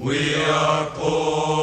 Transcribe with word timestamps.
We 0.00 0.34
are 0.34 0.86
poor. 0.94 1.59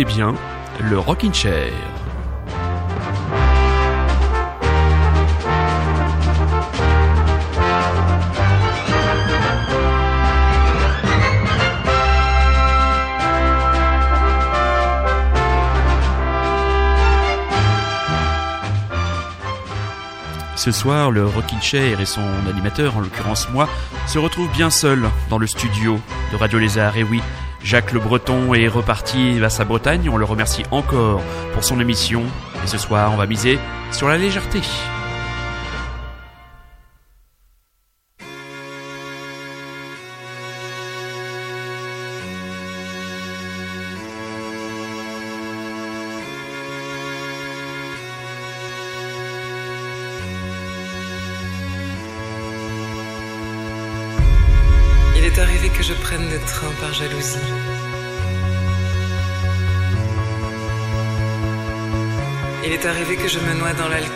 Écoutez 0.00 0.14
bien 0.14 0.34
le 0.80 0.98
Rockin' 0.98 1.34
Chair. 1.34 1.72
Ce 20.56 20.72
soir, 20.72 21.10
le 21.10 21.26
Rockin' 21.26 21.60
Chair 21.60 22.00
et 22.00 22.06
son 22.06 22.20
animateur, 22.48 22.96
en 22.96 23.00
l'occurrence 23.00 23.48
moi, 23.50 23.68
se 24.06 24.18
retrouvent 24.18 24.50
bien 24.52 24.70
seuls 24.70 25.08
dans 25.28 25.38
le 25.38 25.46
studio 25.46 26.00
de 26.32 26.36
Radio 26.36 26.58
Lézard. 26.58 26.96
Et 26.96 27.02
oui, 27.02 27.22
Jacques 27.62 27.92
Le 27.92 28.00
Breton 28.00 28.54
est 28.54 28.68
reparti 28.68 29.38
à 29.44 29.50
sa 29.50 29.64
Bretagne, 29.64 30.08
on 30.08 30.16
le 30.16 30.24
remercie 30.24 30.64
encore 30.70 31.22
pour 31.52 31.62
son 31.62 31.78
émission. 31.80 32.22
Et 32.64 32.66
ce 32.66 32.78
soir, 32.78 33.12
on 33.12 33.16
va 33.16 33.26
miser 33.26 33.58
sur 33.92 34.08
la 34.08 34.16
légèreté. 34.16 34.60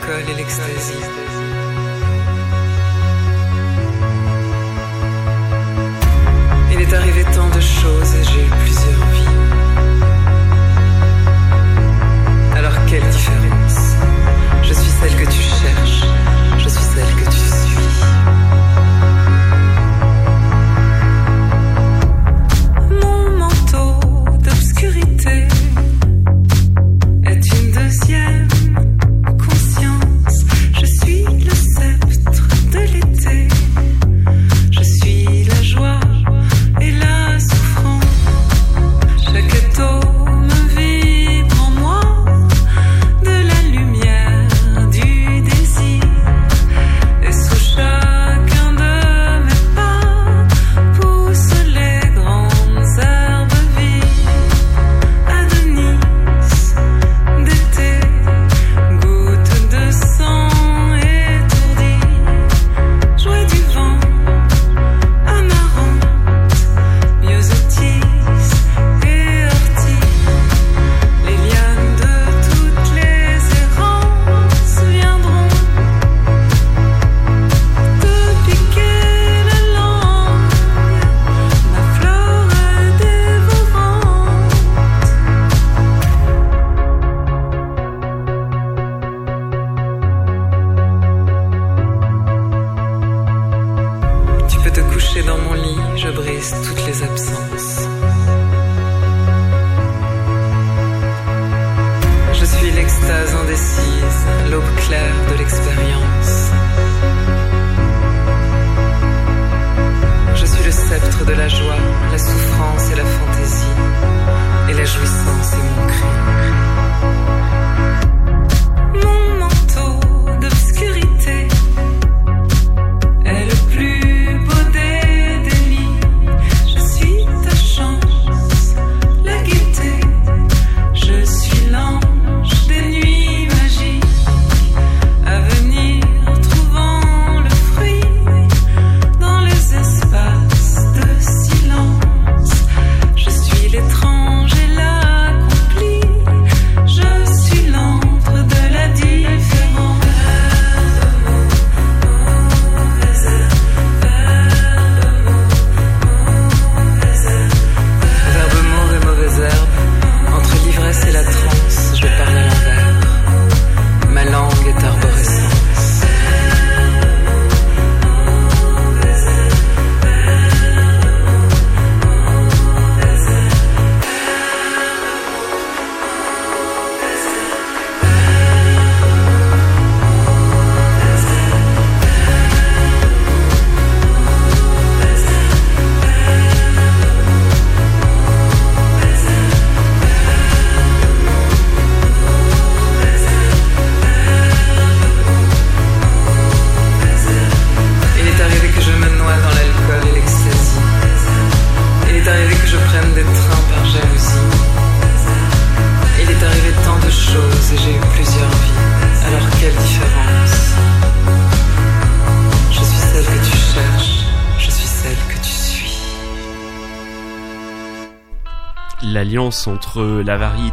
L'alcool 0.07 0.31
et 0.31 0.35
l'extasie. 0.35 1.24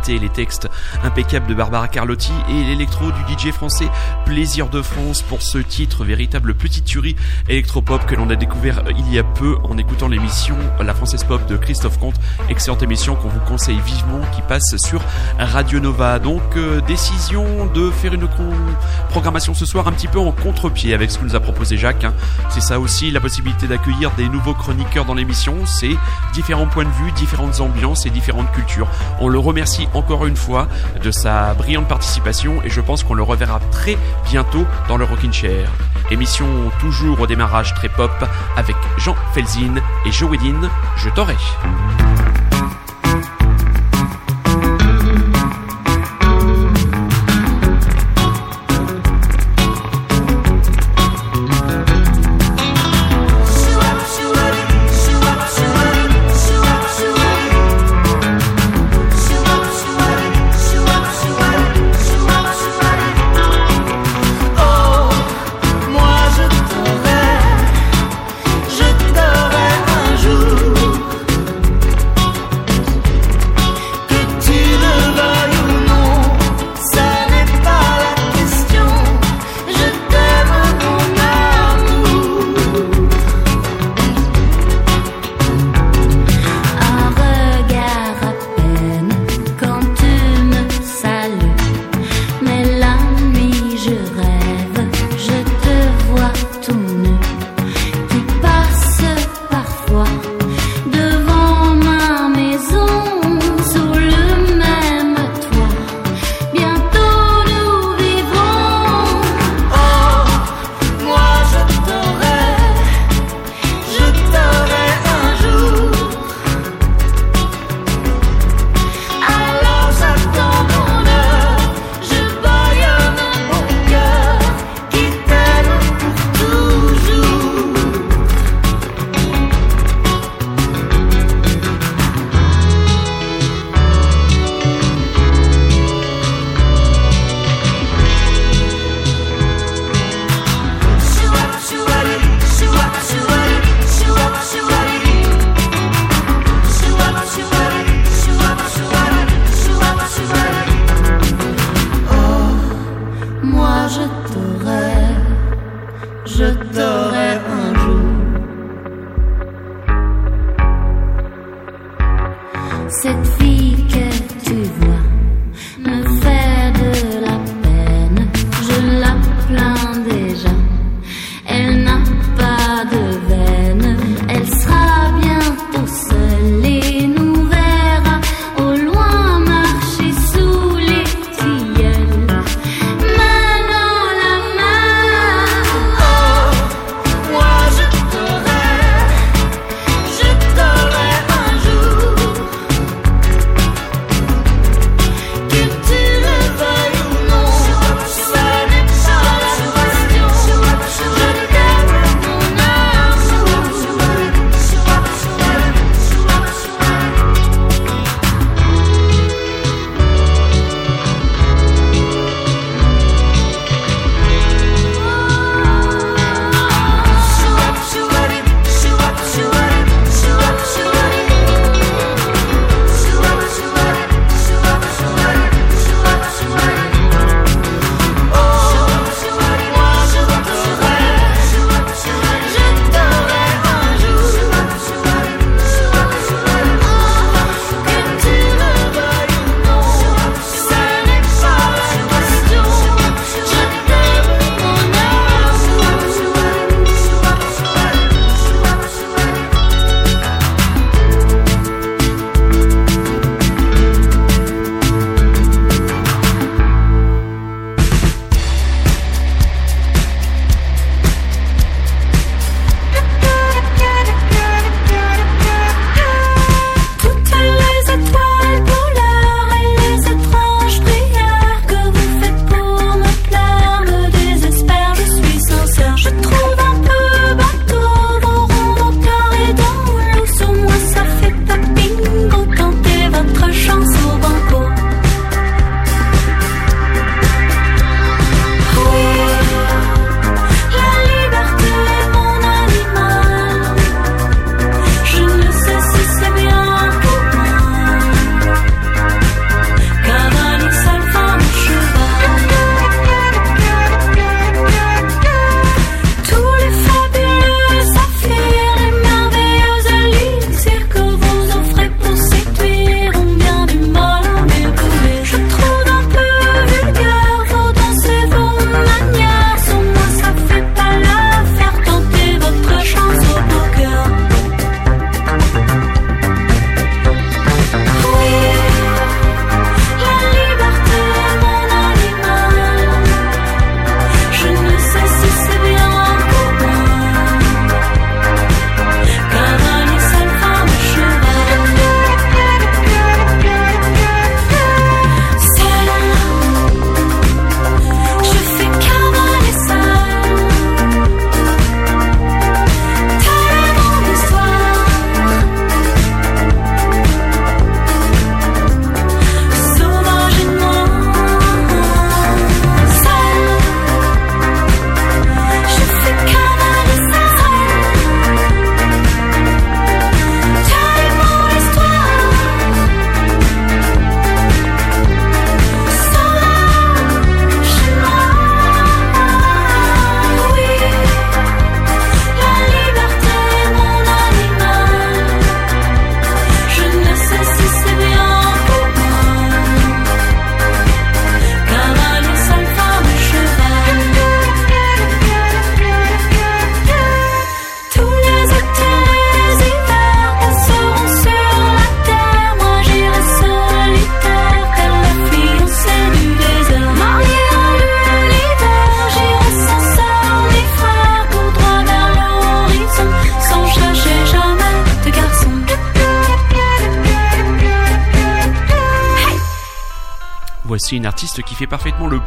Les 0.07 0.29
textes 0.29 0.67
impeccables 1.03 1.45
de 1.47 1.53
Barbara 1.53 1.87
Carlotti 1.87 2.31
et 2.49 2.63
l'électro 2.63 3.11
du 3.11 3.21
DJ 3.33 3.51
français 3.51 3.87
Plaisir 4.25 4.67
de 4.67 4.81
France 4.81 5.21
pour 5.21 5.43
ce 5.43 5.59
titre, 5.59 6.03
véritable 6.03 6.55
petite 6.55 6.85
tuerie 6.85 7.15
électropop 7.47 8.05
que 8.07 8.15
l'on 8.15 8.29
a 8.31 8.35
découvert 8.35 8.83
il 8.97 9.13
y 9.13 9.19
a 9.19 9.23
peu 9.23 9.57
en 9.63 9.77
écoutant 9.77 10.07
l'émission 10.07 10.57
La 10.83 10.95
Française 10.95 11.23
Pop 11.23 11.45
de 11.45 11.55
Christophe 11.55 11.99
Comte, 11.99 12.15
excellente 12.49 12.81
émission 12.81 13.15
qu'on 13.15 13.29
vous 13.29 13.39
conseille 13.41 13.79
vivement 13.85 14.21
qui 14.35 14.41
passe 14.41 14.75
sur 14.77 15.01
Radio 15.37 15.79
Nova. 15.79 16.17
Donc 16.17 16.41
euh, 16.57 16.81
décision 16.81 17.67
de 17.67 17.91
faire 17.91 18.13
une 18.13 18.27
programmation 19.09 19.53
ce 19.53 19.65
soir 19.65 19.87
un 19.87 19.91
petit 19.91 20.07
peu 20.07 20.19
en 20.19 20.31
contre-pied 20.31 20.95
avec 20.95 21.11
ce 21.11 21.19
que 21.19 21.25
nous 21.25 21.35
a 21.35 21.39
proposé 21.39 21.77
Jacques. 21.77 22.03
Hein. 22.05 22.13
C'est 22.49 22.61
ça 22.61 22.79
aussi 22.79 23.11
la 23.11 23.19
possibilité 23.19 23.67
d'accueillir 23.67 24.11
des 24.17 24.27
nouveaux 24.27 24.55
chroniqueurs 24.55 25.05
dans 25.05 25.13
l'émission, 25.13 25.57
c'est 25.65 25.95
différents 26.33 26.67
points 26.67 26.85
de 26.85 26.89
vue, 26.89 27.11
différentes 27.11 27.61
ambiances 27.61 28.07
et 28.07 28.09
différentes 28.09 28.51
cultures. 28.51 28.87
On 29.19 29.27
le 29.27 29.37
remercie 29.37 29.87
encore 29.93 30.25
une 30.25 30.35
fois 30.35 30.67
de 31.01 31.11
sa 31.11 31.53
brillante 31.53 31.87
participation 31.87 32.61
et 32.63 32.69
je 32.69 32.81
pense 32.81 33.03
qu'on 33.03 33.13
le 33.13 33.23
reverra 33.23 33.59
très 33.71 33.97
bientôt 34.29 34.65
dans 34.87 34.97
le 34.97 35.05
Rockin' 35.05 35.33
Chair. 35.33 35.69
Émission 36.09 36.45
toujours 36.79 37.21
au 37.21 37.27
démarrage 37.27 37.73
très 37.73 37.89
pop 37.89 38.11
avec 38.57 38.75
Jean 38.97 39.15
Felzin 39.33 39.75
et 40.05 40.11
Joe 40.11 40.29
Wedin, 40.29 40.69
Je 40.97 41.09
t'aurai. 41.09 41.37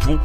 Pont 0.05 0.21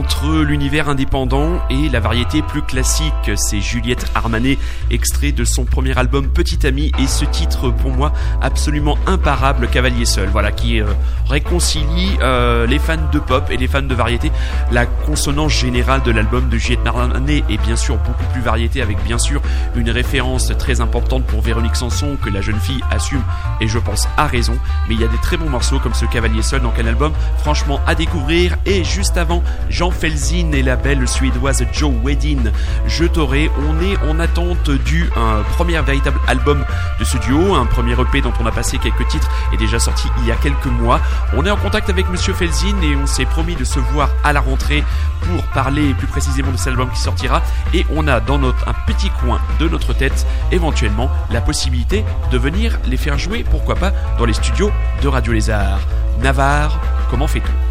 entre 0.00 0.38
l'univers 0.38 0.88
indépendant 0.88 1.60
et 1.68 1.90
la 1.90 2.00
variété 2.00 2.40
plus 2.40 2.62
classique. 2.62 3.30
C'est 3.36 3.60
Juliette 3.60 4.10
Armanet, 4.14 4.56
extrait 4.90 5.30
de 5.30 5.44
son 5.44 5.64
premier 5.64 5.96
album 5.98 6.28
Petit 6.28 6.66
Ami, 6.66 6.90
et 6.98 7.06
ce 7.06 7.26
titre 7.26 7.68
pour 7.70 7.90
moi 7.90 8.10
absolument 8.40 8.96
imparable, 9.06 9.68
Cavalier 9.68 10.06
Seul, 10.06 10.30
voilà, 10.30 10.52
qui 10.52 10.80
euh, 10.80 10.86
réconcilie 11.28 12.16
euh, 12.22 12.66
les 12.66 12.78
fans 12.78 13.10
de 13.12 13.18
pop 13.18 13.44
et 13.50 13.58
les 13.58 13.68
fans 13.68 13.82
de 13.82 13.94
variété. 13.94 14.32
La 14.72 14.86
consonance 14.86 15.52
générale 15.52 16.02
de 16.02 16.12
l'album 16.12 16.48
de 16.48 16.56
Juliette 16.56 16.86
Armanet 16.86 17.44
est 17.50 17.62
bien 17.62 17.76
sûr 17.76 17.98
beaucoup 17.98 18.24
plus 18.32 18.40
variété, 18.40 18.80
avec 18.80 19.02
bien 19.04 19.18
sûr 19.18 19.42
une 19.76 19.90
référence 19.90 20.50
très 20.58 20.80
importante 20.80 21.24
pour 21.24 21.42
Véronique 21.42 21.76
Sanson 21.76 22.16
que 22.24 22.30
la 22.30 22.40
jeune 22.40 22.60
fille 22.60 22.80
assume, 22.90 23.22
et 23.60 23.68
je 23.68 23.78
pense 23.78 24.08
à 24.16 24.26
raison. 24.26 24.56
Mais 24.88 24.94
il 24.94 25.00
y 25.02 25.04
a 25.04 25.08
des 25.08 25.18
très 25.18 25.36
bons 25.36 25.50
morceaux 25.50 25.78
comme 25.78 25.94
ce 25.94 26.06
Cavalier 26.06 26.42
Seul, 26.42 26.62
donc 26.62 26.78
un 26.78 26.86
album 26.86 27.12
franchement 27.36 27.80
à 27.86 27.94
découvrir. 27.94 28.56
Et 28.64 28.82
juste 28.82 29.18
avant, 29.18 29.42
Jean 29.68 29.89
Felzin 29.90 30.52
et 30.52 30.62
la 30.62 30.76
belle 30.76 31.06
suédoise 31.06 31.64
Joe 31.72 31.92
Wedin, 32.02 32.52
Je 32.86 33.04
t'aurai. 33.04 33.50
On 33.68 33.80
est 33.82 33.96
en 34.10 34.18
attente 34.20 34.70
du 34.70 35.10
premier 35.54 35.80
véritable 35.80 36.18
album 36.26 36.64
de 36.98 37.04
ce 37.04 37.18
duo, 37.18 37.54
un 37.54 37.66
premier 37.66 37.92
EP 37.92 38.20
dont 38.20 38.32
on 38.40 38.46
a 38.46 38.52
passé 38.52 38.78
quelques 38.78 39.06
titres 39.08 39.30
est 39.52 39.56
déjà 39.56 39.78
sorti 39.78 40.08
il 40.18 40.26
y 40.26 40.32
a 40.32 40.36
quelques 40.36 40.66
mois. 40.66 41.00
On 41.36 41.44
est 41.44 41.50
en 41.50 41.56
contact 41.56 41.90
avec 41.90 42.08
Monsieur 42.10 42.34
Felzin 42.34 42.80
et 42.82 42.96
on 42.96 43.06
s'est 43.06 43.24
promis 43.24 43.56
de 43.56 43.64
se 43.64 43.78
voir 43.78 44.10
à 44.24 44.32
la 44.32 44.40
rentrée 44.40 44.84
pour 45.20 45.42
parler 45.52 45.94
plus 45.94 46.06
précisément 46.06 46.52
de 46.52 46.56
cet 46.56 46.68
album 46.68 46.90
qui 46.90 47.00
sortira. 47.00 47.42
Et 47.74 47.86
on 47.94 48.06
a 48.08 48.20
dans 48.20 48.38
notre 48.38 48.68
un 48.68 48.74
petit 48.86 49.10
coin 49.10 49.40
de 49.58 49.68
notre 49.68 49.92
tête 49.92 50.26
éventuellement 50.50 51.10
la 51.30 51.40
possibilité 51.40 52.04
de 52.30 52.38
venir 52.38 52.78
les 52.86 52.96
faire 52.96 53.18
jouer, 53.18 53.44
pourquoi 53.48 53.74
pas, 53.74 53.92
dans 54.18 54.24
les 54.24 54.34
studios 54.34 54.70
de 55.02 55.08
Radio 55.08 55.32
Lézard. 55.32 55.80
Navarre, 56.20 56.78
comment 57.10 57.26
fait-on 57.26 57.69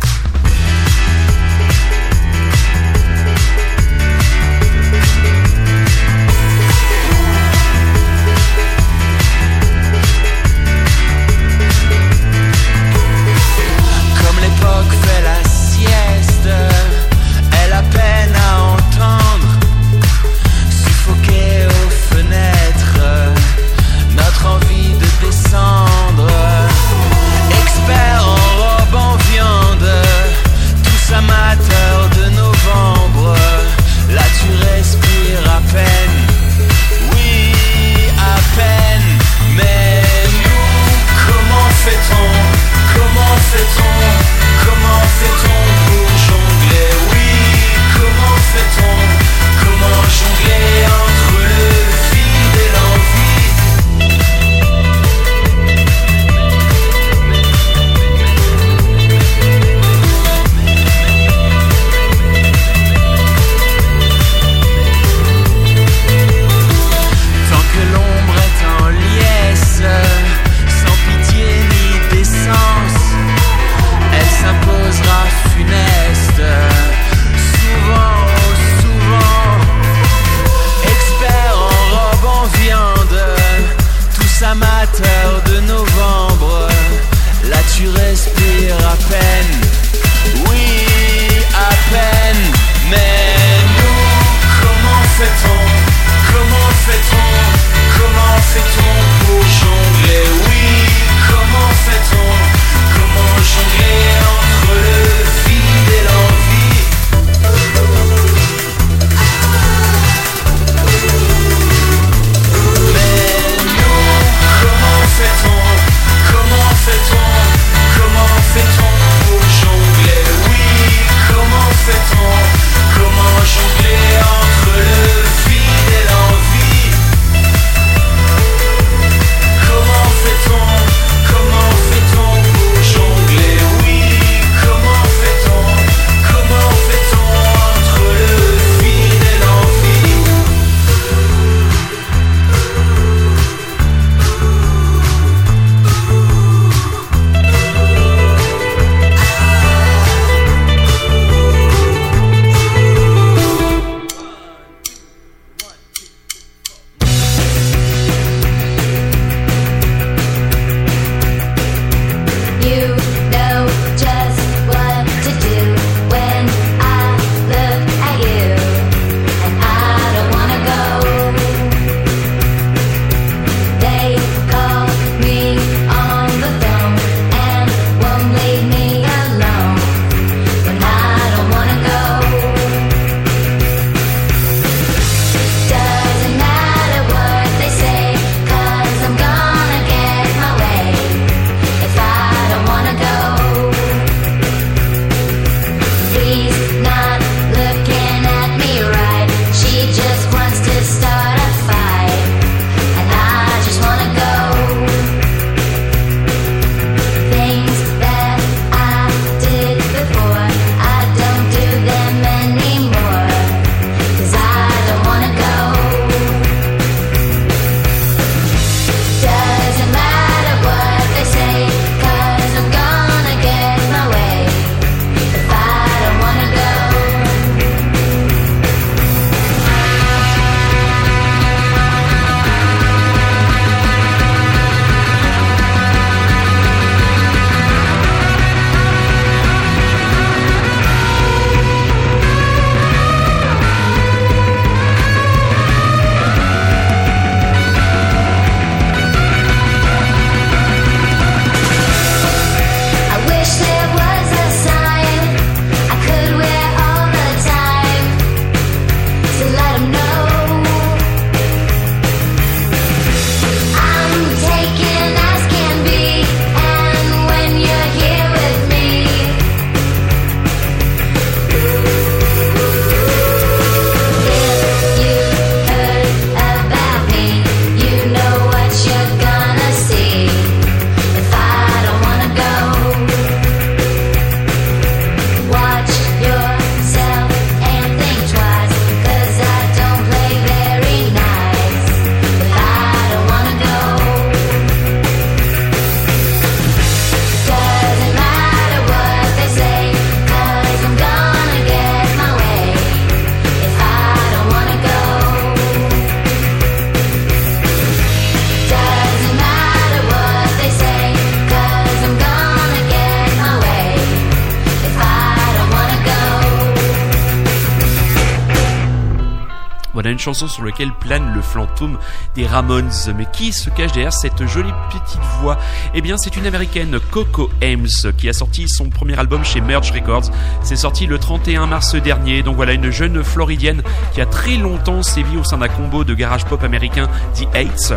une 320.19 320.23
chanson 320.23 320.49
sur 320.49 320.65
laquelle 320.65 320.91
plane 320.91 321.33
le 321.33 321.41
fantôme 321.41 321.97
des 322.35 322.45
Ramones. 322.45 322.91
Mais 323.15 323.25
qui 323.31 323.53
se 323.53 323.69
cache 323.69 323.93
derrière 323.93 324.11
cette 324.11 324.45
jolie 324.47 324.73
petite 324.89 325.21
voix? 325.39 325.57
Eh 325.93 326.01
bien, 326.01 326.17
c'est 326.17 326.35
une 326.35 326.45
américaine, 326.45 326.99
Coco 327.09 327.49
Ames, 327.63 328.11
qui 328.17 328.27
a 328.27 328.33
sorti 328.33 328.67
son 328.67 328.89
premier 328.89 329.17
album 329.17 329.45
chez 329.45 329.61
Merge 329.61 329.91
Records. 329.91 330.29
C'est 330.61 330.75
sorti 330.75 331.05
le 331.05 331.17
31 331.19 331.67
mars 331.67 331.95
dernier. 331.95 332.43
Donc 332.43 332.57
voilà, 332.57 332.73
une 332.73 332.91
jeune 332.91 333.23
floridienne 333.23 333.81
qui 334.13 334.19
a 334.19 334.25
très 334.25 334.57
longtemps 334.57 335.03
sévi 335.03 335.37
au 335.37 335.45
sein 335.45 335.57
d'un 335.57 335.69
combo 335.69 336.03
de 336.03 336.13
garage 336.13 336.43
pop 336.45 336.61
américain, 336.63 337.07
The 337.35 337.47
Eights. 337.55 337.93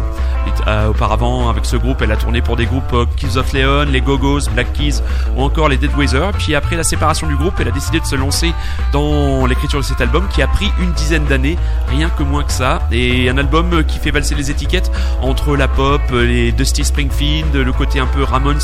Euh, 0.68 0.90
auparavant, 0.90 1.48
avec 1.48 1.64
ce 1.64 1.76
groupe, 1.76 2.02
elle 2.02 2.12
a 2.12 2.16
tourné 2.16 2.40
pour 2.40 2.54
des 2.54 2.66
groupes 2.66 2.92
euh, 2.92 3.04
Kids 3.16 3.36
of 3.36 3.52
Leon, 3.52 3.86
les 3.90 4.00
Go-Go's, 4.00 4.48
Black 4.50 4.72
Keys 4.74 5.00
ou 5.36 5.42
encore 5.42 5.68
les 5.68 5.76
Dead 5.76 5.90
Weather. 5.96 6.30
Puis 6.38 6.54
après 6.54 6.76
la 6.76 6.84
séparation 6.84 7.26
du 7.26 7.34
groupe, 7.36 7.54
elle 7.58 7.68
a 7.68 7.72
décidé 7.72 7.98
de 7.98 8.04
se 8.04 8.14
lancer 8.14 8.52
dans 8.92 9.44
l'écriture 9.46 9.80
de 9.80 9.84
cet 9.84 10.00
album 10.00 10.28
qui 10.28 10.40
a 10.40 10.46
pris 10.46 10.70
une 10.80 10.92
dizaine 10.92 11.24
d'années, 11.24 11.58
rien 11.88 12.11
que 12.16 12.22
moins 12.22 12.44
que 12.44 12.52
ça. 12.52 12.80
Et 12.90 13.28
un 13.28 13.38
album 13.38 13.84
qui 13.84 13.98
fait 13.98 14.10
valser 14.10 14.34
les 14.34 14.50
étiquettes 14.50 14.90
entre 15.20 15.56
la 15.56 15.68
pop, 15.68 16.00
les 16.12 16.52
Dusty 16.52 16.84
Springfield, 16.84 17.54
le 17.54 17.72
côté 17.72 18.00
un 18.00 18.06
peu 18.06 18.22
Ramones, 18.22 18.58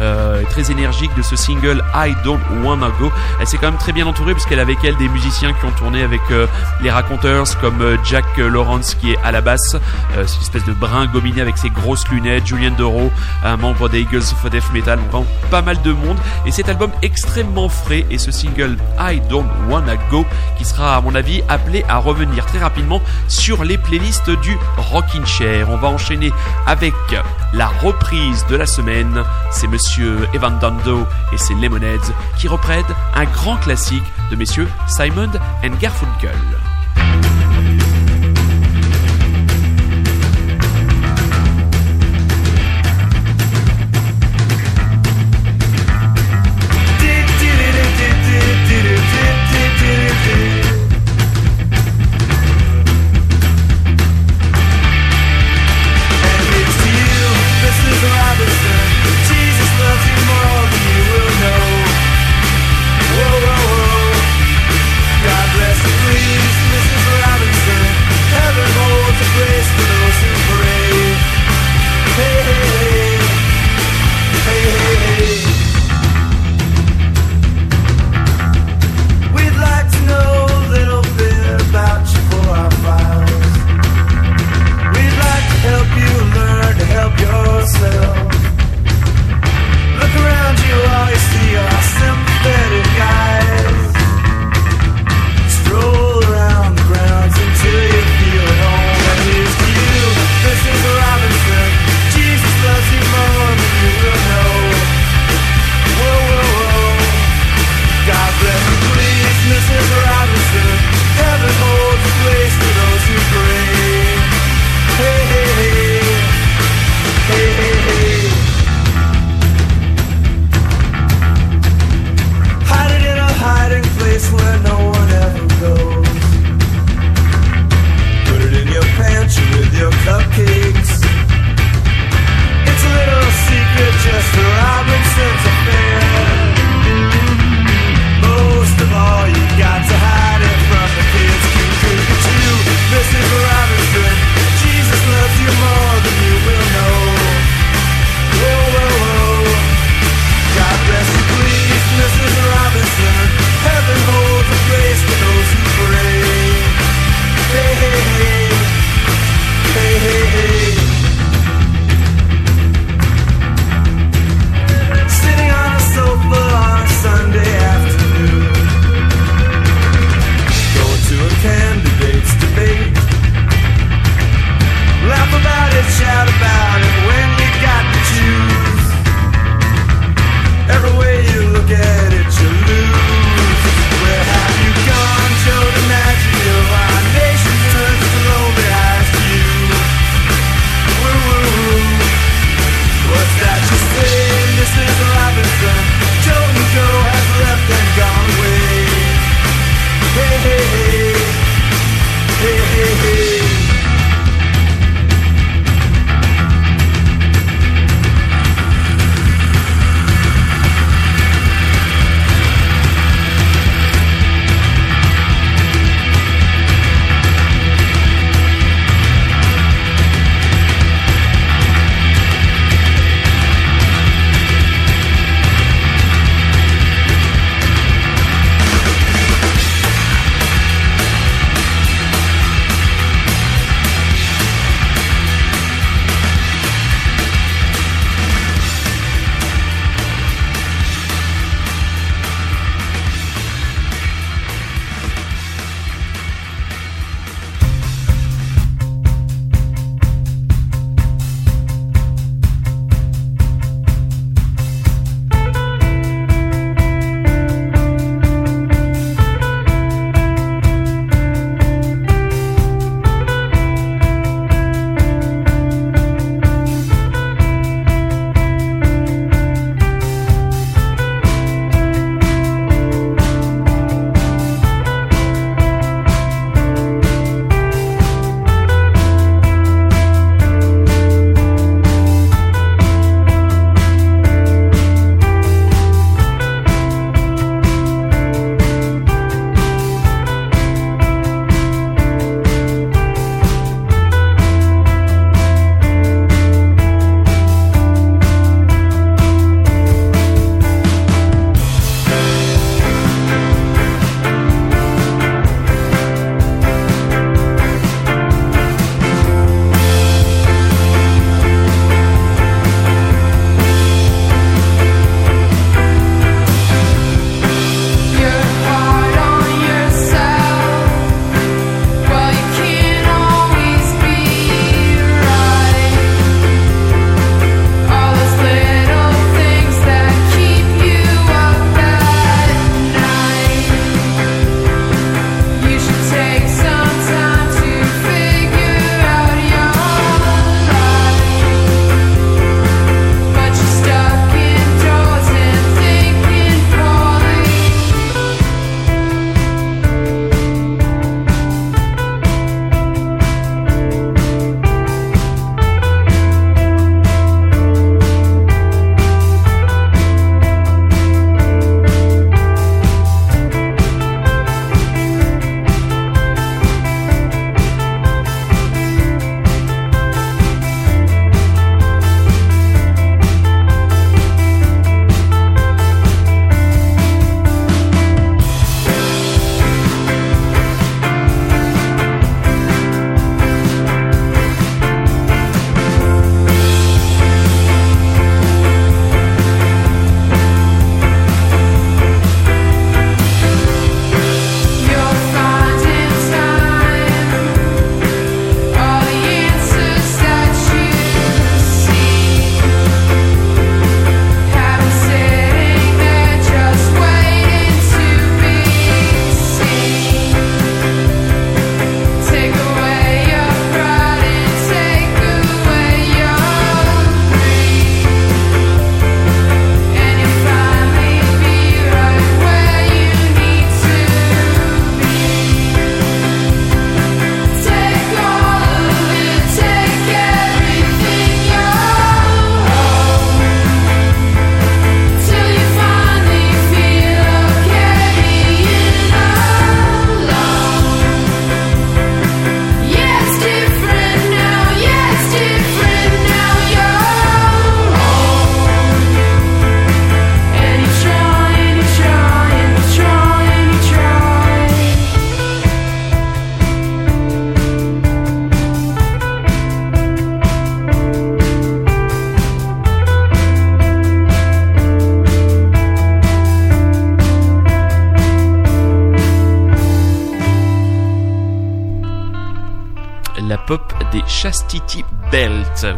euh, 0.00 0.42
très 0.50 0.70
énergique 0.70 1.14
de 1.16 1.22
ce 1.22 1.36
single 1.36 1.82
I 1.94 2.14
Don't 2.24 2.40
Wanna 2.62 2.90
Go. 2.98 3.10
Elle 3.40 3.46
s'est 3.46 3.58
quand 3.58 3.70
même 3.70 3.78
très 3.78 3.92
bien 3.92 4.06
entourée 4.06 4.32
puisqu'elle 4.32 4.58
a 4.58 4.62
avec 4.62 4.78
elle 4.84 4.96
des 4.96 5.08
musiciens 5.08 5.52
qui 5.52 5.64
ont 5.64 5.72
tourné 5.72 6.02
avec 6.02 6.20
euh, 6.30 6.46
les 6.80 6.90
Raconteurs 6.90 7.32
comme 7.60 7.80
euh, 7.80 7.96
Jack 8.04 8.24
Lawrence 8.36 8.94
qui 8.94 9.12
est 9.12 9.18
à 9.24 9.32
la 9.32 9.40
basse, 9.40 9.74
euh, 9.74 10.24
c'est 10.26 10.36
une 10.36 10.42
espèce 10.42 10.64
de 10.64 10.72
brin 10.72 11.06
gominé 11.06 11.40
avec 11.40 11.58
ses 11.58 11.70
grosses 11.70 12.06
lunettes, 12.08 12.46
Julian 12.46 12.72
Doro, 12.76 13.10
un 13.44 13.56
membre 13.56 13.88
des 13.88 14.00
Eagles 14.00 14.18
of 14.18 14.50
Death 14.50 14.72
Metal, 14.72 14.98
vraiment 15.10 15.26
pas 15.50 15.62
mal 15.62 15.80
de 15.82 15.92
monde. 15.92 16.16
Et 16.46 16.50
cet 16.52 16.68
album 16.68 16.90
extrêmement 17.02 17.68
frais 17.68 18.06
et 18.10 18.18
ce 18.18 18.30
single 18.30 18.76
I 18.98 19.20
Don't 19.28 19.46
Wanna 19.68 19.96
Go 20.10 20.24
qui 20.58 20.64
sera 20.64 20.96
à 20.96 21.00
mon 21.00 21.14
avis 21.14 21.42
appelé 21.48 21.84
à 21.88 21.98
revenir 21.98 22.46
très 22.46 22.58
rapidement 22.58 22.91
sur 23.28 23.64
les 23.64 23.78
playlists 23.78 24.30
du 24.30 24.56
Rockin' 24.76 25.26
Chair. 25.26 25.68
On 25.70 25.76
va 25.76 25.88
enchaîner 25.88 26.32
avec 26.66 26.94
la 27.52 27.68
reprise 27.68 28.44
de 28.48 28.56
la 28.56 28.66
semaine. 28.66 29.22
C'est 29.50 29.68
monsieur 29.68 30.28
Evan 30.34 30.58
Dando 30.58 31.06
et 31.32 31.38
ses 31.38 31.54
Lemonheads 31.54 32.12
qui 32.38 32.48
reprennent 32.48 32.84
un 33.14 33.24
grand 33.24 33.56
classique 33.56 34.04
de 34.30 34.36
messieurs 34.36 34.68
Simon 34.88 35.30
and 35.64 35.76
Garfunkel. 35.80 36.61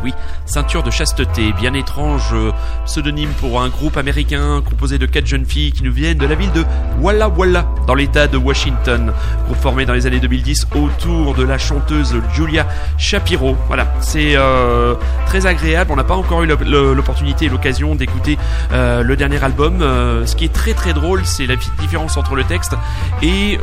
Oui, 0.04 0.12
ceinture 0.44 0.82
de 0.82 0.90
chasteté, 0.90 1.54
bien 1.54 1.72
étrange 1.72 2.34
euh, 2.34 2.52
pseudonyme 2.84 3.30
pour 3.40 3.62
un 3.62 3.70
groupe 3.70 3.96
américain 3.96 4.62
composé 4.62 4.98
de 4.98 5.06
quatre 5.06 5.26
jeunes 5.26 5.46
filles 5.46 5.72
qui 5.72 5.82
nous 5.82 5.94
viennent 5.94 6.18
de 6.18 6.26
la 6.26 6.34
ville 6.34 6.52
de 6.52 6.62
Walla 7.00 7.30
Walla, 7.30 7.66
dans 7.86 7.94
l'état 7.94 8.26
de 8.26 8.36
Washington. 8.36 9.14
Groupe 9.46 9.56
formé 9.56 9.86
dans 9.86 9.94
les 9.94 10.06
années 10.06 10.20
2010 10.20 10.66
autour 10.74 11.34
de 11.34 11.42
la 11.42 11.56
chanteuse 11.56 12.14
Julia 12.34 12.66
Shapiro. 12.98 13.56
Voilà, 13.66 13.94
c'est 14.00 14.36
euh, 14.36 14.94
très 15.24 15.46
agréable. 15.46 15.90
On 15.90 15.96
n'a 15.96 16.04
pas 16.04 16.16
encore 16.16 16.42
eu 16.42 16.46
l'opportunité 16.46 17.46
et 17.46 17.48
l'occasion 17.48 17.94
d'écouter 17.94 18.36
euh, 18.72 19.02
le 19.02 19.16
dernier 19.16 19.42
album. 19.42 19.78
ce 19.80 20.36
qui 20.36 20.44
est 20.44 20.52
très 20.52 20.74
très 20.74 20.92
drôle, 20.92 21.24
c'est 21.24 21.46
la 21.46 21.56
différence 21.80 22.18
entre 22.18 22.34
le 22.34 22.44
texte 22.44 22.74
et 23.22 23.58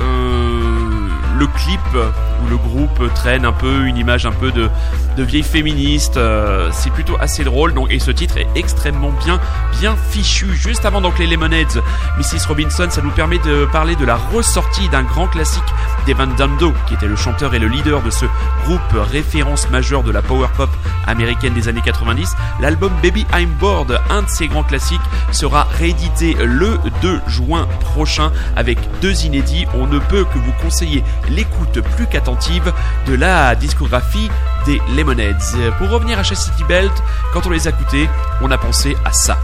le 1.42 1.48
clip 1.48 1.80
où 1.96 2.50
le 2.50 2.58
groupe 2.58 3.12
traîne 3.16 3.46
un 3.46 3.52
peu 3.52 3.86
une 3.88 3.98
image 3.98 4.28
un 4.28 4.32
peu 4.32 4.52
de, 4.52 4.70
de 5.18 5.24
vieille 5.24 5.42
féministe. 5.42 6.18
Euh, 6.18 6.70
c'est 6.72 6.92
plutôt 6.92 7.18
assez 7.20 7.44
drôle. 7.44 7.74
Donc, 7.74 7.92
et 7.92 7.98
ce 7.98 8.12
titre 8.12 8.38
est 8.38 8.48
extrêmement 8.54 9.12
bien, 9.26 9.40
bien 9.80 9.96
fichu. 9.96 10.54
Juste 10.54 10.86
avant 10.86 11.02
donc 11.02 11.18
les 11.18 11.26
Lemonheads, 11.26 11.82
Mrs. 12.20 12.48
Robinson, 12.48 12.88
ça 12.92 13.02
nous 13.02 13.10
permet 13.10 13.40
de 13.40 13.66
parler 13.72 13.96
de 13.96 14.06
la 14.06 14.18
ressortie 14.18 14.88
d'un 14.90 15.02
grand 15.02 15.28
classique 15.28 15.64
d'Evan 16.06 16.30
Dando, 16.38 16.74
qui 16.88 16.94
était 16.94 17.08
le 17.08 17.16
chanteur 17.16 17.56
et 17.56 17.60
le 17.60 17.68
leader 17.68 18.04
de 18.04 18.12
ce 18.12 18.26
groupe 18.66 19.10
référence 19.12 19.68
majeure 19.72 20.04
de 20.04 20.12
la 20.12 20.22
power 20.22 20.48
pop 20.56 20.70
américaine 21.08 21.54
des 21.54 21.68
années 21.68 21.82
90. 21.84 22.36
L'album 22.60 22.92
Baby 23.02 23.26
I'm 23.34 23.50
Bored, 23.60 24.00
un 24.12 24.22
de 24.22 24.30
ces 24.30 24.48
grands 24.48 24.64
classiques, 24.64 25.02
sera 25.32 25.64
réédité 25.80 26.36
le 26.40 26.78
2 27.02 27.22
juin 27.28 27.68
prochain 27.80 28.32
avec 28.56 28.78
deux 29.02 29.26
inédits. 29.26 29.66
On 29.74 29.88
ne 29.88 29.98
peut 29.98 30.26
que 30.26 30.38
vous 30.38 30.54
conseiller 30.62 31.04
l'écoute 31.32 31.82
plus 31.96 32.08
qu'attentive 32.08 32.74
de 33.08 33.16
la 33.16 33.56
discographie 33.56 34.30
des 34.66 34.80
Lemonheads. 34.96 35.72
Pour 35.78 35.90
revenir 35.90 36.20
à 36.20 36.24
Chastity 36.24 36.64
Belt, 36.66 36.92
quand 37.34 37.46
on 37.48 37.50
les 37.50 37.68
a 37.68 37.72
écoutés, 37.72 38.10
on 38.42 38.52
a 38.52 38.58
pensé 38.58 38.96
à 39.06 39.12
ça. 39.12 39.38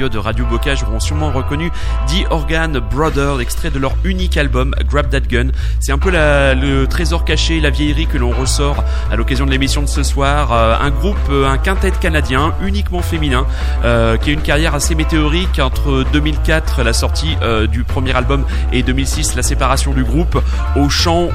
Euh, 0.00 0.08
période 0.08 0.24
Radio 0.24 0.46
Bocage 0.46 0.82
auront 0.82 1.00
sûrement 1.00 1.30
reconnu 1.30 1.70
The 2.06 2.26
Organ 2.30 2.80
Brother, 2.90 3.40
extrait 3.40 3.70
de 3.70 3.78
leur 3.78 3.92
unique 4.04 4.38
album 4.38 4.74
Grab 4.88 5.10
That 5.10 5.20
Gun. 5.20 5.48
C'est 5.78 5.92
un 5.92 5.98
peu 5.98 6.10
le 6.10 6.86
trésor 6.86 7.26
caché, 7.26 7.60
la 7.60 7.68
vieillerie 7.68 8.06
que 8.06 8.16
l'on 8.16 8.30
ressort 8.30 8.82
à 9.10 9.16
l'occasion 9.16 9.44
de 9.44 9.50
l'émission 9.50 9.82
de 9.82 9.88
ce 9.88 10.02
soir. 10.02 10.52
Euh, 10.52 10.76
un 10.80 10.90
groupe, 10.90 11.18
euh, 11.28 11.46
un 11.46 11.58
quintet 11.58 11.90
canadien, 11.90 12.54
uniquement 12.62 13.02
féminin, 13.02 13.46
qui 13.82 14.30
a 14.30 14.32
une 14.32 14.40
carrière 14.40 14.74
assez 14.74 14.94
météorique 14.94 15.58
entre 15.58 16.04
2004, 16.12 16.82
la 16.82 16.92
sortie 16.92 17.36
du 17.70 17.84
premier 17.84 18.14
album, 18.14 18.44
et 18.72 18.82
2006, 18.82 19.34
la 19.34 19.42
séparation 19.42 19.92
du 19.92 20.04
groupe. 20.04 20.42
Au 20.76 20.88
chant, 20.88 21.28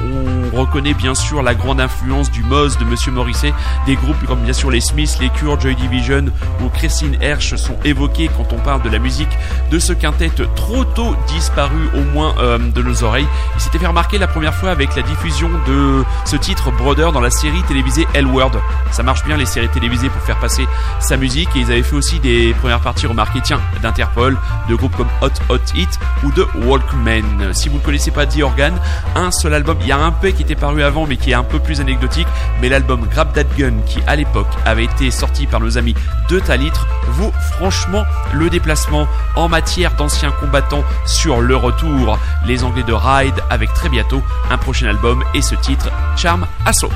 on 0.52 0.56
reconnaît 0.56 0.94
bien 0.94 1.14
sûr 1.14 1.42
la 1.42 1.54
grande 1.54 1.80
influence 1.80 2.30
du 2.30 2.42
Moz 2.42 2.78
de 2.78 2.84
Monsieur 2.84 3.12
Morisset, 3.12 3.52
des 3.86 3.96
groupes 3.96 4.24
comme 4.26 4.40
bien 4.40 4.52
sûr 4.52 4.70
les 4.70 4.80
Smiths, 4.80 5.18
les 5.20 5.28
Cure, 5.30 5.60
Joy 5.60 5.74
Division 5.74 6.26
ou 6.64 6.68
Christine 6.68 7.16
Hersch 7.20 7.54
sont 7.56 7.76
évoqués 7.84 8.30
quand 8.36 8.52
on 8.52 8.55
parle 8.56 8.82
de 8.82 8.88
la 8.88 8.98
musique 8.98 9.28
de 9.70 9.78
ce 9.78 9.92
quintet 9.92 10.30
trop 10.54 10.84
tôt 10.84 11.16
disparu 11.28 11.90
au 11.94 12.02
moins 12.12 12.34
euh, 12.38 12.58
de 12.58 12.82
nos 12.82 13.04
oreilles. 13.04 13.26
Il 13.54 13.60
s'était 13.60 13.78
fait 13.78 13.86
remarquer 13.86 14.18
la 14.18 14.26
première 14.26 14.54
fois 14.54 14.70
avec 14.70 14.94
la 14.96 15.02
diffusion 15.02 15.50
de 15.66 16.04
ce 16.24 16.36
titre 16.36 16.70
Brother 16.70 17.12
dans 17.12 17.20
la 17.20 17.30
série 17.30 17.62
télévisée 17.64 18.06
L-Word. 18.14 18.52
Ça 18.90 19.02
marche 19.02 19.24
bien 19.24 19.36
les 19.36 19.46
séries 19.46 19.68
télévisées 19.68 20.08
pour 20.08 20.22
faire 20.22 20.38
passer 20.38 20.66
sa 21.00 21.16
musique 21.16 21.48
et 21.56 21.60
ils 21.60 21.70
avaient 21.70 21.82
fait 21.82 21.96
aussi 21.96 22.20
des 22.20 22.54
premières 22.54 22.80
parties 22.80 23.06
remarquées 23.06 23.40
tiens 23.42 23.60
d'Interpol, 23.82 24.36
de 24.68 24.74
groupes 24.74 24.96
comme 24.96 25.08
Hot 25.22 25.30
Hot 25.48 25.58
Hit 25.74 25.98
ou 26.24 26.32
de 26.32 26.46
Walkman. 26.64 27.52
Si 27.52 27.68
vous 27.68 27.76
ne 27.76 27.82
connaissez 27.82 28.10
pas 28.10 28.26
The 28.26 28.42
Organ, 28.42 28.74
un 29.14 29.30
seul 29.30 29.54
album, 29.54 29.78
il 29.80 29.88
y 29.88 29.92
a 29.92 29.98
un 29.98 30.12
peu 30.12 30.30
qui 30.30 30.42
était 30.42 30.54
paru 30.54 30.82
avant 30.82 31.06
mais 31.06 31.16
qui 31.16 31.30
est 31.30 31.34
un 31.34 31.44
peu 31.44 31.58
plus 31.58 31.80
anecdotique, 31.80 32.28
mais 32.60 32.68
l'album 32.68 33.06
Grab 33.10 33.32
That 33.32 33.44
Gun 33.56 33.74
qui 33.86 34.00
à 34.06 34.16
l'époque 34.16 34.48
avait 34.64 34.84
été 34.84 35.10
sorti 35.10 35.46
par 35.46 35.60
nos 35.60 35.78
amis 35.78 35.94
de 36.28 36.38
Talitre 36.40 36.86
vaut 37.08 37.32
franchement 37.52 38.04
le 38.32 38.45
déplacement 38.50 39.06
en 39.34 39.48
matière 39.48 39.94
d'anciens 39.94 40.32
combattants 40.32 40.84
sur 41.04 41.40
le 41.40 41.56
retour. 41.56 42.18
Les 42.44 42.64
Anglais 42.64 42.82
de 42.82 42.92
Ride 42.92 43.42
avec 43.50 43.72
très 43.74 43.88
bientôt 43.88 44.22
un 44.50 44.58
prochain 44.58 44.86
album 44.86 45.24
et 45.34 45.42
ce 45.42 45.54
titre 45.54 45.90
Charm 46.16 46.46
Assault. 46.64 46.90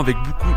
Avec 0.00 0.16
beaucoup 0.22 0.52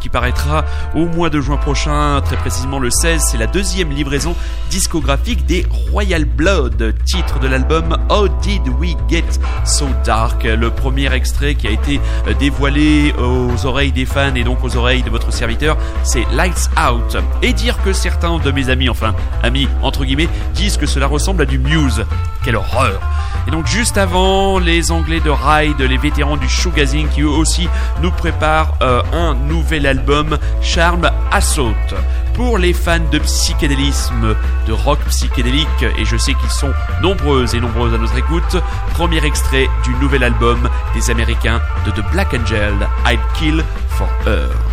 qui 0.00 0.08
paraîtra 0.08 0.64
au 0.96 1.06
mois 1.06 1.30
de 1.30 1.40
juin 1.40 1.56
prochain, 1.56 2.20
très 2.24 2.36
précisément 2.36 2.80
le 2.80 2.90
16. 2.90 3.22
C'est 3.30 3.38
la 3.38 3.46
deuxième 3.46 3.90
livraison 3.90 4.34
discographique 4.70 5.46
des 5.46 5.66
Royal 5.92 6.24
Blood, 6.24 6.94
titre 7.04 7.38
de 7.38 7.46
l'album 7.46 7.96
How 8.08 8.26
Did 8.42 8.62
We 8.80 8.96
Get 9.08 9.24
So 9.64 9.86
Dark, 10.04 10.42
le 10.42 10.70
premier 10.70 11.12
extrait 11.14 11.54
qui 11.54 11.68
a 11.68 11.70
été 11.70 12.00
dévoilé 12.40 13.14
aux 13.18 13.66
oreilles 13.66 13.92
des 13.92 14.04
fans 14.04 14.34
et 14.34 14.42
donc 14.42 14.64
aux 14.64 14.76
oreilles 14.76 15.04
de 15.04 15.10
votre 15.10 15.32
serviteur, 15.32 15.76
c'est 16.02 16.26
Lights 16.32 16.68
Out. 16.76 17.16
Et 17.42 17.52
dire 17.52 17.80
que 17.84 17.92
certains 17.92 18.38
de 18.38 18.50
mes 18.50 18.68
amis, 18.68 18.88
enfin 18.88 19.14
amis 19.44 19.68
entre 19.82 20.04
guillemets, 20.04 20.28
disent 20.54 20.76
que 20.76 20.86
cela 20.86 21.06
ressemble 21.06 21.42
à 21.42 21.46
du 21.46 21.58
Muse. 21.58 22.04
Quelle 22.42 22.56
horreur 22.56 23.00
Et 23.46 23.50
donc 23.50 23.66
juste 23.66 23.98
avant, 23.98 24.58
les 24.58 24.90
Anglais 24.90 25.20
de 25.20 25.30
Ride, 25.30 25.80
les 25.80 25.98
vétérans 25.98 26.36
du 26.36 26.48
showgazing 26.48 27.08
qui 27.08 27.20
eux 27.20 27.28
aussi 27.28 27.68
nous 28.02 28.10
préparent 28.10 28.74
euh, 28.82 29.02
un 29.12 29.19
nouvel 29.34 29.86
album, 29.86 30.38
Charm 30.62 31.10
Assault. 31.30 31.74
Pour 32.34 32.58
les 32.58 32.72
fans 32.72 32.98
de 33.10 33.18
psychédélisme, 33.18 34.34
de 34.66 34.72
rock 34.72 34.98
psychédélique, 35.08 35.82
et 35.98 36.04
je 36.04 36.16
sais 36.16 36.34
qu'ils 36.34 36.50
sont 36.50 36.72
nombreuses 37.02 37.54
et 37.54 37.60
nombreuses 37.60 37.94
à 37.94 37.98
notre 37.98 38.16
écoute, 38.16 38.56
premier 38.94 39.24
extrait 39.24 39.68
du 39.84 39.94
nouvel 39.96 40.24
album 40.24 40.68
des 40.94 41.10
Américains 41.10 41.60
de 41.84 41.90
The 41.90 42.04
Black 42.12 42.34
Angel, 42.34 42.74
I'd 43.06 43.20
Kill 43.38 43.64
for 43.88 44.08
Her. 44.26 44.69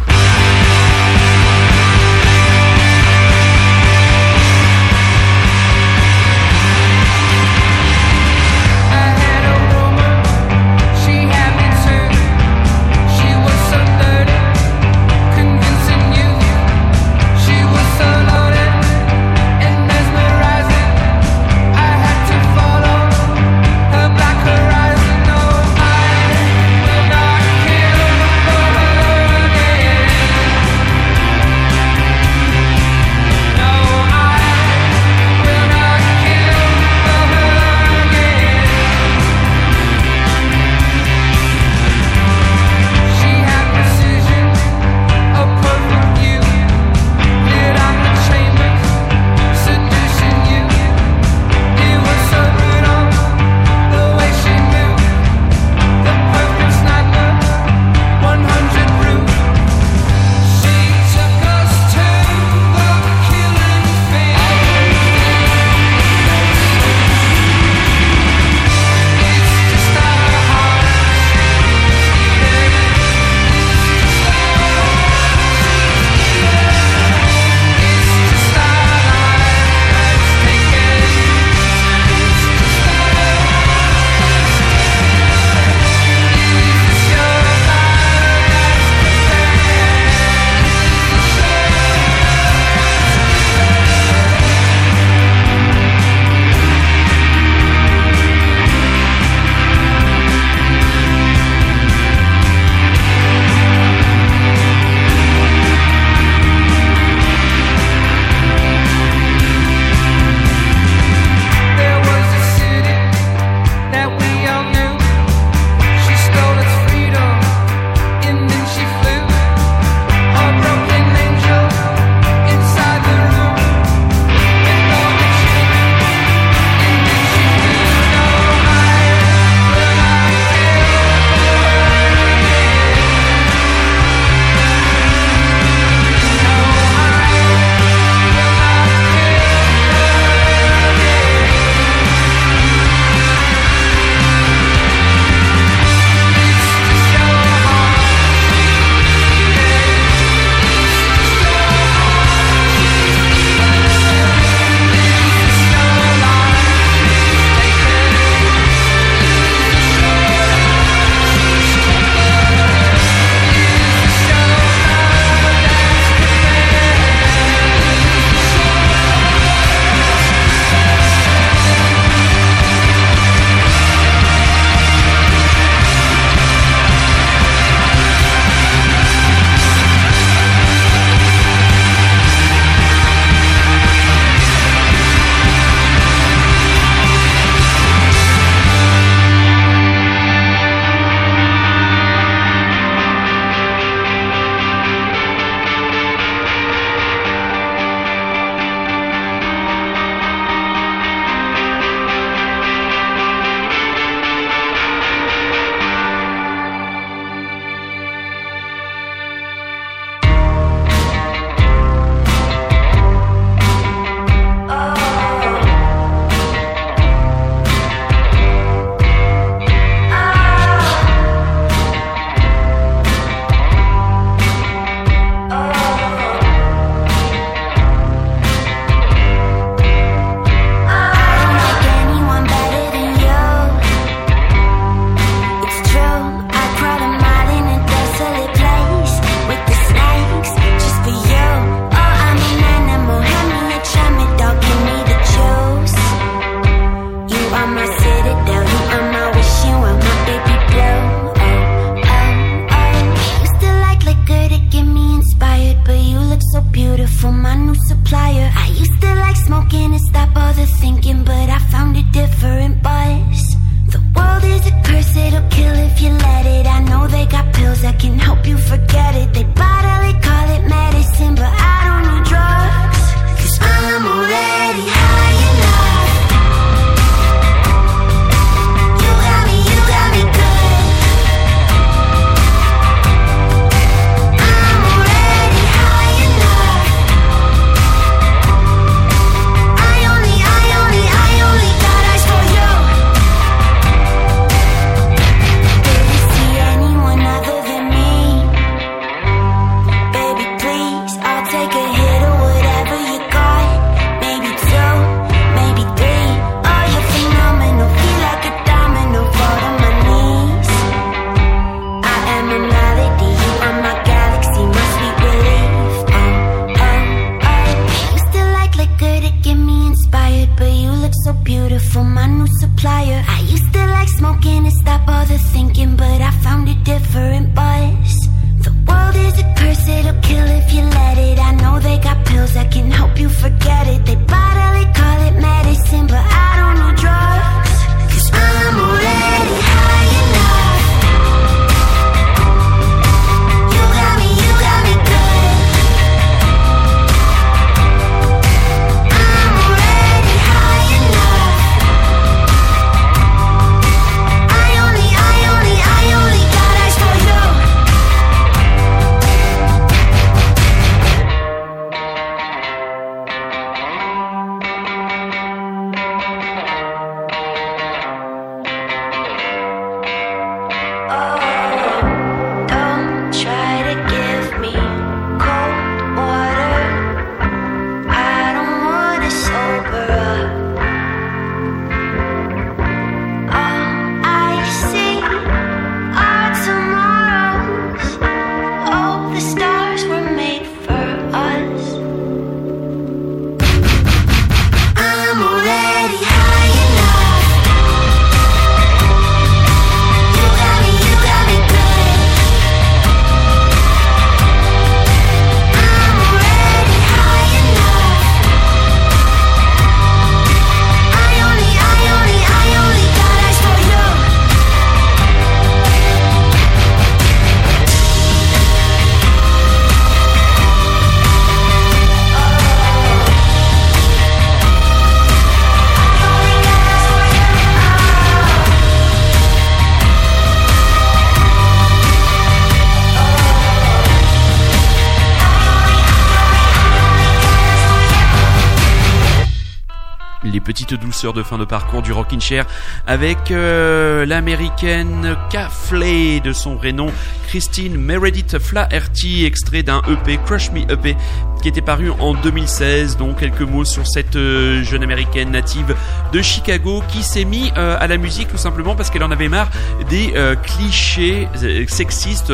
Les 440.67 440.73
petites 440.73 440.95
douceurs 440.95 441.33
de 441.33 441.43
fin 441.43 441.57
de 441.57 441.65
parcours 441.65 442.01
du 442.01 442.11
Rockin' 442.11 442.41
Chair 442.41 442.65
avec 443.05 443.51
euh, 443.51 444.25
l'américaine 444.25 445.37
Cafley 445.49 446.39
de 446.41 446.51
son 446.51 446.75
vrai 446.75 446.91
nom 446.91 447.07
Christine 447.47 447.97
Meredith 447.97 448.59
Flaherty 448.59 449.45
extrait 449.45 449.83
d'un 449.83 450.01
EP 450.09 450.37
Crush 450.45 450.71
Me 450.71 450.81
EP 450.91 451.15
qui 451.61 451.69
était 451.69 451.81
paru 451.81 452.11
en 452.19 452.33
2016 452.33 453.17
donc 453.17 453.39
quelques 453.39 453.61
mots 453.61 453.85
sur 453.85 454.05
cette 454.07 454.35
euh, 454.35 454.83
jeune 454.83 455.03
américaine 455.03 455.51
native 455.51 455.95
de 456.33 456.41
Chicago 456.41 457.01
qui 457.07 457.23
s'est 457.23 457.45
mis 457.45 457.71
euh, 457.77 457.97
à 457.99 458.07
la 458.07 458.17
musique 458.17 458.49
tout 458.49 458.57
simplement 458.57 458.95
parce 458.95 459.09
qu'elle 459.09 459.23
en 459.23 459.31
avait 459.31 459.49
marre 459.49 459.69
des 460.09 460.33
euh, 460.35 460.55
clichés 460.55 461.47
sexistes 461.87 462.53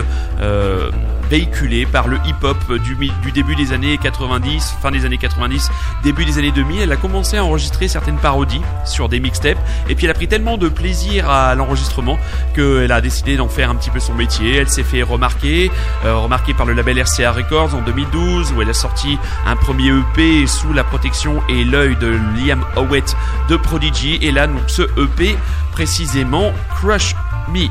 véhiculés 1.30 1.86
par 1.86 2.08
le 2.08 2.18
hip-hop 2.26 2.58
du, 2.80 2.96
début 3.32 3.56
des 3.56 3.74
années 3.74 3.98
90, 3.98 4.76
fin 4.82 4.92
des 4.92 5.06
années 5.06 5.18
90, 5.18 5.70
début 6.04 6.26
des 6.26 6.38
années 6.38 6.52
2000. 6.52 6.82
Elle 6.82 6.92
a 6.92 6.96
commencé 6.96 7.38
à 7.38 7.46
enregistrer 7.46 7.88
certaines 7.88 8.18
parodies 8.18 8.62
sur 8.86 9.10
des 9.10 9.20
mixtapes 9.20 9.58
et 9.90 9.96
puis 9.96 10.06
elle 10.06 10.12
a 10.12 10.14
pris 10.14 10.28
tellement 10.28 10.58
de 10.58 10.70
plaisir 10.70 11.30
à 11.30 11.56
l'enregistrement 11.56 12.18
qu'elle 12.56 12.92
a 12.92 13.02
décidé 13.02 13.38
d'en 13.38 13.48
faire 13.48 13.70
un 13.70 13.76
petit 13.76 13.90
peu 13.90 14.00
son 14.00 14.14
métier. 14.14 14.58
Elle 14.58 14.70
s'est 14.70 14.84
fait 14.84 15.04
remarquer, 15.04 15.72
euh, 16.06 16.18
remarquer 16.18 16.54
par 16.54 16.66
le 16.66 16.74
label 16.74 17.02
RCA 17.02 17.32
Records 17.32 17.76
en 17.76 17.82
2012 17.82 18.54
où 18.54 18.62
elle 18.62 18.70
a 18.70 18.74
sorti 18.74 19.18
un 19.46 19.56
premier 19.56 19.90
EP 19.90 20.48
sous 20.48 20.74
la 20.74 20.84
protection 20.84 21.42
et 21.50 21.64
l'œil 21.64 21.96
de 21.96 22.18
Liam 22.38 22.64
Howett 22.76 23.16
de 23.50 23.56
Prodigy 23.56 24.20
et 24.22 24.32
là 24.32 24.48
donc 24.48 24.64
ce 24.68 24.84
EP 25.00 25.38
précisément 25.72 26.52
Crush 26.76 27.16
Me 27.52 27.68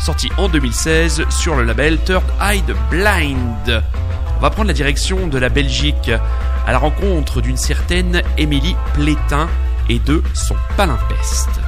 sorti 0.00 0.30
en 0.38 0.48
2016 0.48 1.24
sur 1.28 1.56
le 1.56 1.64
label 1.64 1.98
Third 1.98 2.24
Eyed 2.40 2.74
Blind. 2.90 3.82
On 4.36 4.40
va 4.40 4.50
prendre 4.50 4.68
la 4.68 4.74
direction 4.74 5.26
de 5.26 5.38
la 5.38 5.48
Belgique 5.48 6.10
à 6.66 6.72
la 6.72 6.78
rencontre 6.78 7.40
d'une 7.40 7.56
certaine 7.56 8.22
Émilie 8.38 8.76
Plétin 8.94 9.48
et 9.88 9.98
de 9.98 10.22
son 10.34 10.56
palimpeste. 10.76 11.59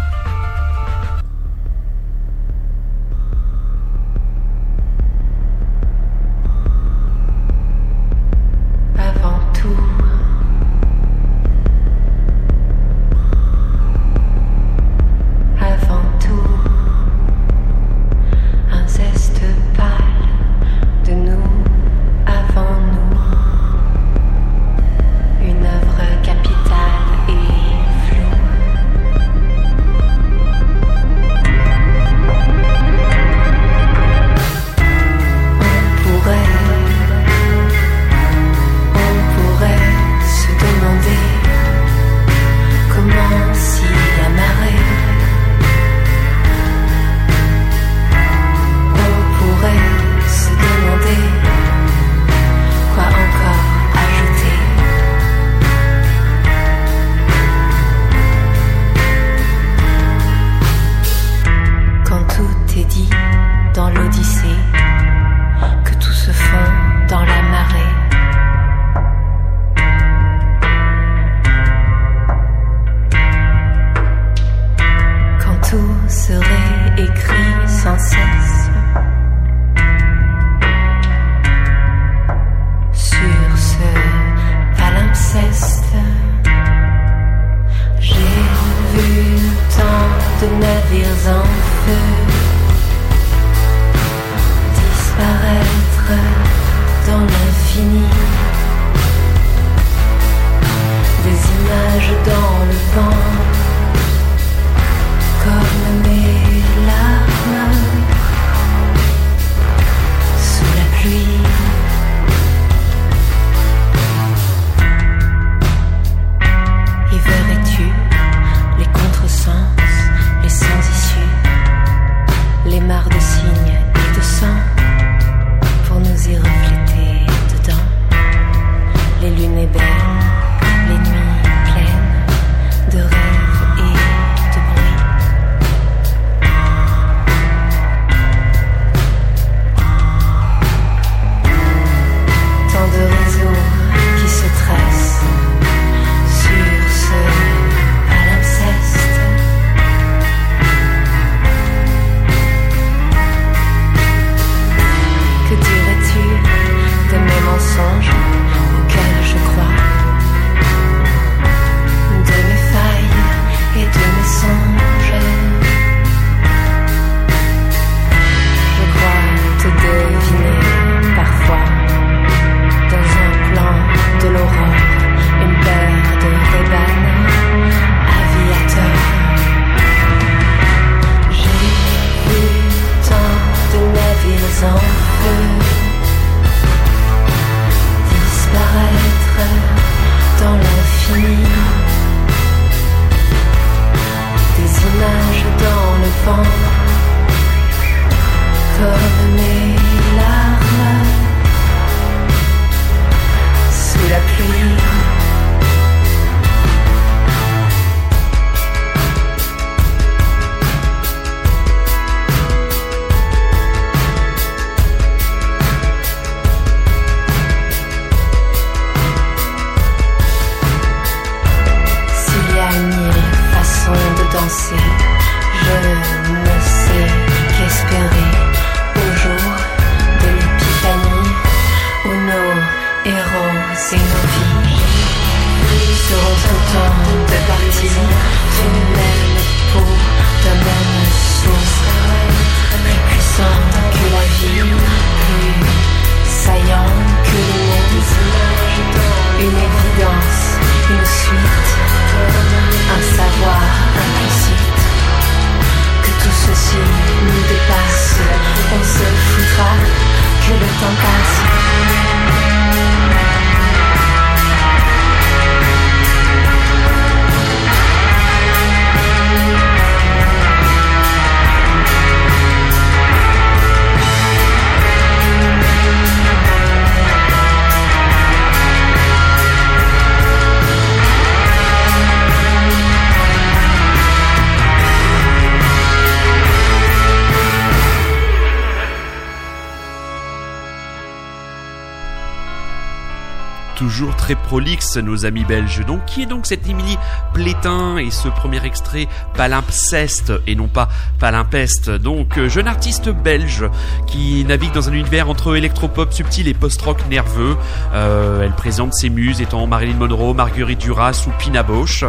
Très 294.33 294.49
prolixe, 294.49 294.97
nos 294.97 295.27
amis 295.27 295.45
belges. 295.45 295.85
Donc, 295.87 296.05
qui 296.07 296.23
est 296.23 296.27
donc 296.27 296.47
cette 296.47 296.69
Émilie 296.69 296.99
Plétin 297.35 297.99
et 297.99 298.11
ce 298.11 298.29
premier 298.29 298.65
extrait 298.65 299.09
Palimpseste 299.37 300.33
et 300.47 300.55
non 300.55 300.69
pas 300.69 300.89
Palimpeste 301.19 301.91
Donc, 301.91 302.39
euh, 302.39 302.49
jeune 302.49 302.69
artiste 302.69 303.09
belge 303.09 303.65
qui 304.07 304.45
navigue 304.45 304.73
dans 304.73 304.89
un 304.89 304.93
univers 304.93 305.29
entre 305.29 305.57
électropop 305.57 306.13
subtil 306.13 306.49
et 306.49 306.55
post-rock 306.55 306.99
nerveux. 307.11 307.57
Euh, 307.95 308.43
elle 308.43 308.53
présente 308.53 308.95
ses 308.95 309.11
muses 309.11 309.41
étant 309.41 309.67
Marilyn 309.67 309.97
Monroe, 309.97 310.35
Marguerite 310.35 310.81
Duras 310.81 311.25
ou 311.27 311.31
Pina 311.39 311.63
Bausch. 311.63 312.05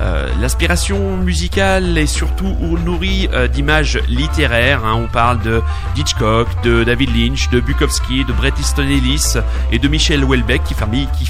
Euh, 0.00 0.28
L'inspiration 0.40 1.16
musicale 1.16 1.96
est 1.98 2.06
surtout 2.06 2.54
nourrie 2.84 3.28
euh, 3.32 3.48
d'images 3.48 3.98
littéraires. 4.08 4.84
Hein. 4.84 4.94
On 4.94 5.08
parle 5.08 5.40
de 5.40 5.62
Hitchcock, 5.96 6.48
de 6.62 6.84
David 6.84 7.16
Lynch, 7.16 7.50
de 7.50 7.60
Bukowski, 7.60 8.24
de 8.24 8.32
Bret 8.32 8.52
Easton 8.58 8.82
Ellis 8.82 9.34
et 9.72 9.78
de 9.78 9.88
Michel 9.88 10.24
Houellebecq 10.24 10.62
qui, 10.64 10.74
qui 11.18 11.26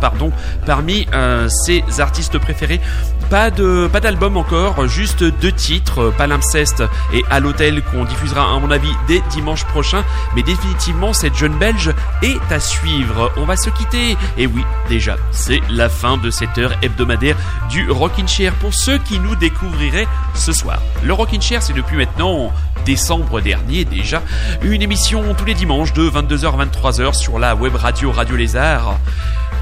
pardon, 0.00 0.32
parmi 0.66 1.06
euh, 1.12 1.48
ses 1.48 1.84
artistes 1.98 2.38
préférés. 2.38 2.80
Pas 3.28 3.50
de 3.50 3.88
pas 3.92 4.00
d'album 4.00 4.36
encore, 4.36 4.88
juste 4.88 5.22
deux 5.22 5.52
titres, 5.52 6.12
Palimpseste 6.18 6.82
et 7.12 7.22
À 7.30 7.38
l'hôtel 7.38 7.82
qu'on 7.82 8.04
diffusera 8.04 8.42
à 8.42 8.58
mon 8.58 8.70
avis 8.70 8.90
dès 9.06 9.20
dimanche 9.30 9.64
prochain. 9.66 10.02
Mais 10.34 10.42
définitivement 10.42 11.12
cette 11.12 11.36
jeune 11.36 11.56
belge 11.56 11.92
est 12.22 12.52
à 12.52 12.58
suivre. 12.58 13.32
On 13.36 13.44
va 13.44 13.56
se 13.56 13.70
quitter. 13.70 14.16
Et 14.36 14.46
oui, 14.46 14.64
déjà, 14.88 15.16
c'est 15.30 15.60
la 15.70 15.88
fin 15.88 16.16
de 16.16 16.30
cette 16.30 16.58
heure 16.58 16.72
hebdomadaire 16.82 17.36
du 17.70 17.90
Rockin' 17.90 18.26
Chair 18.26 18.52
pour 18.54 18.74
ceux 18.74 18.98
qui 18.98 19.20
nous 19.20 19.36
découvriraient 19.36 20.08
ce 20.34 20.52
soir. 20.52 20.80
Le 21.02 21.12
Rockin' 21.12 21.40
Chair, 21.40 21.62
c'est 21.62 21.72
depuis 21.72 21.96
maintenant 21.96 22.52
décembre 22.84 23.40
dernier 23.40 23.84
déjà, 23.84 24.22
une 24.62 24.82
émission 24.82 25.34
tous 25.34 25.44
les 25.44 25.54
dimanches 25.54 25.92
de 25.92 26.08
22h 26.08 26.58
à 26.58 26.64
23h 26.64 27.14
sur 27.14 27.38
la 27.38 27.54
web 27.54 27.74
radio 27.74 28.10
Radio 28.10 28.36
Lézard. 28.36 28.98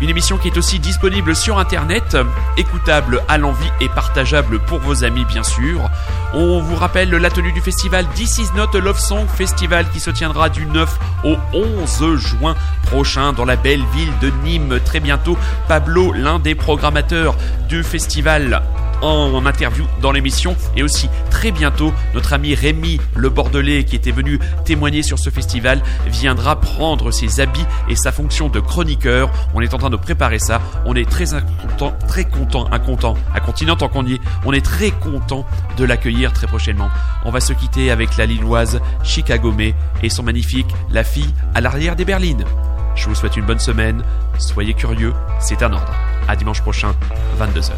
Une 0.01 0.11
émission 0.11 0.39
qui 0.39 0.49
est 0.49 0.57
aussi 0.57 0.79
disponible 0.79 1.35
sur 1.35 1.59
internet, 1.59 2.17
écoutable 2.57 3.23
à 3.29 3.37
l'envie 3.37 3.71
et 3.81 3.89
partageable 3.89 4.61
pour 4.61 4.79
vos 4.79 5.05
amis 5.05 5.25
bien 5.25 5.43
sûr. 5.43 5.91
On 6.35 6.61
vous 6.61 6.77
rappelle 6.77 7.11
la 7.11 7.31
tenue 7.31 7.53
du 7.53 7.61
festival 7.61 8.07
This 8.15 8.39
Is 8.39 8.49
Not 8.55 8.77
a 8.77 8.81
Love 8.81 8.99
Song 8.99 9.27
Festival 9.27 9.89
qui 9.91 9.99
se 9.99 10.11
tiendra 10.11 10.49
du 10.51 10.67
9 10.67 10.99
au 11.25 11.37
11 11.53 12.17
juin 12.17 12.55
prochain 12.85 13.33
dans 13.33 13.45
la 13.45 13.57
belle 13.57 13.83
ville 13.95 14.13
de 14.21 14.31
Nîmes. 14.45 14.79
Très 14.85 15.01
bientôt, 15.01 15.37
Pablo, 15.67 16.13
l'un 16.13 16.39
des 16.39 16.55
programmateurs 16.55 17.37
du 17.69 17.83
festival, 17.83 18.63
en 19.03 19.45
interview 19.47 19.85
dans 20.01 20.13
l'émission 20.13 20.57
et 20.77 20.83
aussi 20.83 21.09
très 21.31 21.51
bientôt 21.51 21.93
notre 22.15 22.33
ami 22.33 22.55
Rémi 22.55 23.01
le 23.15 23.29
Bordelais 23.29 23.85
qui 23.85 23.97
était 23.97 24.11
venu 24.11 24.39
témoigner 24.65 25.03
sur 25.03 25.19
ce 25.19 25.31
festival 25.31 25.83
viendra 26.07 26.61
prendre 26.61 27.11
ses 27.11 27.41
habits 27.41 27.65
et 27.89 27.97
sa 27.97 28.13
fonction 28.13 28.49
de 28.49 28.61
chroniqueur. 28.61 29.31
On 29.55 29.61
est 29.61 29.75
en 29.75 29.79
train 29.79 29.91
de 29.91 29.97
préparer 29.97 30.39
ça. 30.39 30.61
On 30.85 30.95
est 30.95 31.09
très 31.09 31.27
content, 31.63 31.95
très 32.07 32.25
content, 32.25 32.67
incontent, 32.73 33.15
à 33.35 33.41
continent 33.41 33.77
tant 33.77 33.89
qu'on 33.89 34.07
y 34.07 34.15
est. 34.15 34.21
On 34.45 34.53
est 34.53 34.65
très 34.65 34.91
content 34.91 35.47
de 35.77 35.85
l'accueillir 35.85 36.33
très 36.33 36.47
prochainement. 36.47 36.91
On 37.25 37.31
va 37.31 37.41
se 37.41 37.53
quitter 37.53 37.91
avec 37.91 38.17
la 38.17 38.27
lilloise 38.27 38.81
Chicago 39.03 39.53
May 39.53 39.75
et 40.03 40.09
son 40.09 40.23
magnifique 40.23 40.69
La 40.91 41.05
fille 41.05 41.33
à 41.55 41.61
l'arrière 41.61 41.97
des 41.97 42.05
berlines. 42.05 42.45
Je 42.95 43.09
vous 43.09 43.15
souhaite 43.15 43.37
une 43.37 43.47
bonne 43.47 43.61
semaine. 43.61 44.03
Soyez 44.39 44.75
curieux, 44.75 45.13
c'est 45.41 45.63
un 45.63 45.73
ordre. 45.73 45.95
À 46.27 46.37
dimanche 46.37 46.63
prochain, 46.63 46.95
22h. 47.41 47.73